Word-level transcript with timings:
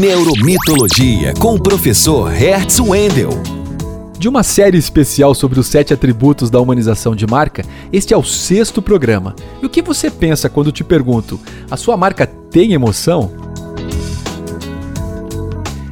Neuromitologia 0.00 1.34
com 1.38 1.54
o 1.54 1.62
professor 1.62 2.30
Hertz 2.32 2.80
Wendel. 2.80 3.30
De 4.18 4.26
uma 4.26 4.42
série 4.42 4.78
especial 4.78 5.34
sobre 5.34 5.60
os 5.60 5.66
sete 5.66 5.92
atributos 5.92 6.48
da 6.48 6.58
humanização 6.58 7.14
de 7.14 7.26
marca, 7.26 7.62
este 7.92 8.14
é 8.14 8.16
o 8.16 8.22
sexto 8.22 8.80
programa. 8.80 9.36
E 9.60 9.66
o 9.66 9.68
que 9.68 9.82
você 9.82 10.10
pensa 10.10 10.48
quando 10.48 10.72
te 10.72 10.82
pergunto: 10.82 11.38
a 11.70 11.76
sua 11.76 11.94
marca 11.94 12.26
tem 12.26 12.72
emoção? 12.72 13.32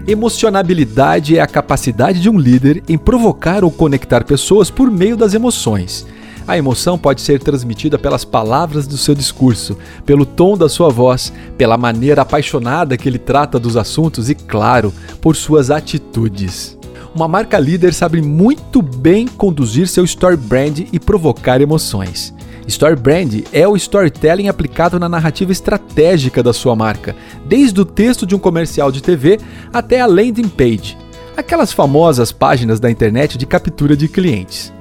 Emocionabilidade 0.07 1.37
é 1.37 1.43
a 1.43 1.47
capacidade 1.47 2.23
de 2.23 2.31
um 2.31 2.39
líder 2.39 2.83
em 2.89 2.97
provocar 2.97 3.63
ou 3.65 3.71
conectar 3.71 4.25
pessoas 4.25 4.71
por 4.71 4.91
meio 4.91 5.17
das 5.17 5.35
emoções. 5.35 6.07
A 6.51 6.59
emoção 6.59 6.99
pode 6.99 7.21
ser 7.21 7.39
transmitida 7.39 7.97
pelas 7.97 8.25
palavras 8.25 8.85
do 8.85 8.99
seu 8.99 9.15
discurso, 9.15 9.79
pelo 10.05 10.27
tom 10.27 10.59
da 10.59 10.69
sua 10.69 10.89
voz, 10.89 11.33
pela 11.57 11.77
maneira 11.77 12.23
apaixonada 12.23 12.97
que 12.97 13.09
ele 13.09 13.21
trata 13.21 13.57
dos 13.57 13.77
assuntos 13.77 14.29
e, 14.29 14.35
claro, 14.35 14.93
por 15.21 15.37
suas 15.37 15.71
atitudes. 15.71 16.77
Uma 17.15 17.29
marca 17.29 17.57
líder 17.57 17.95
sabe 17.95 18.21
muito 18.21 18.83
bem 18.83 19.29
conduzir 19.29 19.87
seu 19.87 20.05
story 20.05 20.37
brand 20.37 20.81
e 20.93 20.99
provocar 20.99 21.61
emoções. 21.61 22.35
Story 22.67 22.97
brand 22.97 23.45
é 23.53 23.69
o 23.69 23.77
storytelling 23.77 24.49
aplicado 24.49 24.99
na 24.99 25.09
narrativa 25.09 25.53
estratégica 25.53 26.43
da 26.43 26.53
sua 26.53 26.75
marca, 26.75 27.15
desde 27.47 27.81
o 27.81 27.85
texto 27.85 28.27
de 28.27 28.35
um 28.35 28.41
comercial 28.41 28.91
de 28.91 29.01
TV 29.01 29.39
até 29.73 30.01
a 30.01 30.07
landing 30.07 30.49
page, 30.49 30.99
aquelas 31.37 31.73
famosas 31.73 32.33
páginas 32.33 32.81
da 32.81 32.91
internet 32.91 33.39
de 33.39 33.47
captura 33.47 33.97
de 33.97 34.09
clientes 34.09 34.73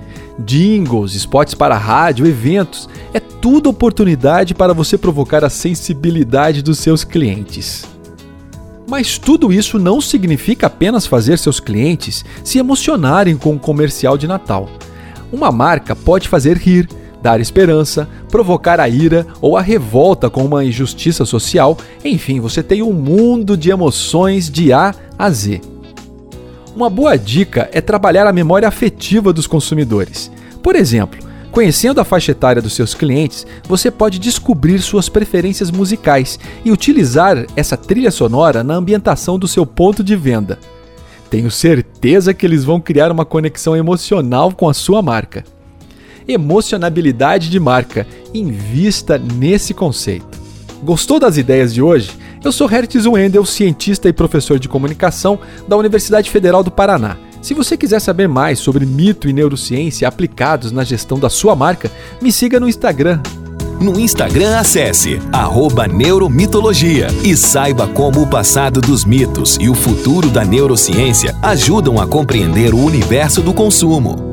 jingles, 0.45 1.13
spots 1.15 1.53
para 1.53 1.77
rádio, 1.77 2.25
eventos. 2.25 2.87
É 3.13 3.19
tudo 3.19 3.69
oportunidade 3.69 4.53
para 4.53 4.73
você 4.73 4.97
provocar 4.97 5.43
a 5.43 5.49
sensibilidade 5.49 6.61
dos 6.61 6.79
seus 6.79 7.03
clientes. 7.03 7.85
Mas 8.87 9.17
tudo 9.19 9.53
isso 9.53 9.77
não 9.77 10.01
significa 10.01 10.67
apenas 10.67 11.05
fazer 11.05 11.37
seus 11.37 11.59
clientes 11.59 12.25
se 12.43 12.57
emocionarem 12.57 13.37
com 13.37 13.51
um 13.51 13.57
comercial 13.57 14.17
de 14.17 14.27
Natal. 14.27 14.67
Uma 15.31 15.51
marca 15.51 15.95
pode 15.95 16.27
fazer 16.27 16.57
rir, 16.57 16.89
dar 17.21 17.39
esperança, 17.39 18.09
provocar 18.31 18.79
a 18.79 18.89
ira 18.89 19.27
ou 19.39 19.55
a 19.55 19.61
revolta 19.61 20.29
com 20.29 20.43
uma 20.43 20.65
injustiça 20.65 21.23
social, 21.23 21.77
enfim, 22.03 22.39
você 22.39 22.63
tem 22.63 22.81
um 22.81 22.93
mundo 22.93 23.55
de 23.55 23.69
emoções 23.69 24.49
de 24.49 24.73
A 24.73 24.95
a 25.17 25.29
Z. 25.29 25.61
Uma 26.75 26.89
boa 26.89 27.17
dica 27.17 27.69
é 27.73 27.81
trabalhar 27.81 28.27
a 28.27 28.33
memória 28.33 28.67
afetiva 28.67 29.33
dos 29.33 29.47
consumidores. 29.47 30.31
Por 30.61 30.75
exemplo, 30.75 31.19
conhecendo 31.51 31.99
a 31.99 32.05
faixa 32.05 32.31
etária 32.31 32.61
dos 32.61 32.73
seus 32.73 32.93
clientes, 32.93 33.45
você 33.67 33.89
pode 33.89 34.19
descobrir 34.19 34.79
suas 34.79 35.09
preferências 35.09 35.71
musicais 35.71 36.39
e 36.63 36.71
utilizar 36.71 37.45
essa 37.55 37.75
trilha 37.75 38.11
sonora 38.11 38.63
na 38.63 38.75
ambientação 38.75 39.39
do 39.39 39.47
seu 39.47 39.65
ponto 39.65 40.03
de 40.03 40.15
venda. 40.15 40.59
Tenho 41.29 41.49
certeza 41.49 42.33
que 42.33 42.45
eles 42.45 42.63
vão 42.63 42.79
criar 42.79 43.11
uma 43.11 43.25
conexão 43.25 43.75
emocional 43.75 44.51
com 44.51 44.69
a 44.69 44.73
sua 44.73 45.01
marca. 45.01 45.43
Emocionabilidade 46.27 47.49
de 47.49 47.59
marca. 47.59 48.05
Invista 48.33 49.17
nesse 49.17 49.73
conceito. 49.73 50.39
Gostou 50.83 51.19
das 51.19 51.37
ideias 51.37 51.73
de 51.73 51.81
hoje? 51.81 52.11
Eu 52.41 52.53
sou 52.53 52.67
Hertz 52.67 53.05
Wendel, 53.05 53.45
cientista 53.45 54.07
e 54.07 54.13
professor 54.13 54.57
de 54.57 54.69
comunicação 54.69 55.37
da 55.67 55.75
Universidade 55.75 56.31
Federal 56.31 56.63
do 56.63 56.71
Paraná. 56.71 57.17
Se 57.41 57.53
você 57.53 57.75
quiser 57.75 57.99
saber 57.99 58.29
mais 58.29 58.59
sobre 58.59 58.85
mito 58.85 59.27
e 59.27 59.33
neurociência 59.33 60.07
aplicados 60.07 60.71
na 60.71 60.85
gestão 60.85 61.19
da 61.19 61.29
sua 61.29 61.53
marca, 61.53 61.91
me 62.21 62.31
siga 62.31 62.59
no 62.59 62.69
Instagram. 62.69 63.21
No 63.81 63.99
Instagram, 63.99 64.57
acesse 64.57 65.19
Neuromitologia 65.93 67.07
e 67.23 67.35
saiba 67.35 67.87
como 67.87 68.21
o 68.21 68.27
passado 68.27 68.79
dos 68.79 69.03
mitos 69.03 69.57
e 69.59 69.69
o 69.69 69.75
futuro 69.75 70.29
da 70.29 70.43
neurociência 70.43 71.35
ajudam 71.41 71.99
a 71.99 72.07
compreender 72.07 72.73
o 72.73 72.79
universo 72.79 73.41
do 73.41 73.53
consumo. 73.53 74.28